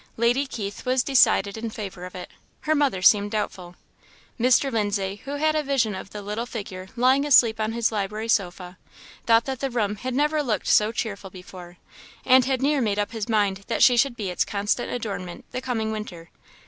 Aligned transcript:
Lady 0.17 0.47
Keith 0.47 0.83
was 0.83 1.03
decided 1.03 1.55
in 1.59 1.69
favour 1.69 2.05
of 2.05 2.15
it; 2.15 2.31
her 2.61 2.73
mother 2.73 3.03
seemed 3.03 3.29
doubtful; 3.29 3.75
Mr. 4.39 4.71
Lindsay, 4.71 5.21
who 5.25 5.33
had 5.35 5.53
a 5.53 5.61
vision 5.61 5.93
of 5.93 6.09
the 6.09 6.23
little 6.23 6.47
figure 6.47 6.87
lying 6.95 7.23
asleep 7.23 7.59
on 7.59 7.73
his 7.73 7.91
library 7.91 8.27
sofa, 8.27 8.79
thought 9.27 9.45
the 9.45 9.69
room 9.69 9.97
had 9.97 10.15
never 10.15 10.41
looked 10.41 10.65
so 10.65 10.91
cheerful 10.91 11.29
before, 11.29 11.77
and 12.25 12.45
had 12.45 12.63
near 12.63 12.81
made 12.81 12.97
up 12.97 13.11
his 13.11 13.29
mind 13.29 13.63
that 13.67 13.83
she 13.83 13.95
should 13.95 14.15
be 14.17 14.31
its 14.31 14.43
constant 14.43 14.91
adornment 14.91 15.45
the 15.51 15.61
coming 15.61 15.91
winter. 15.91 16.31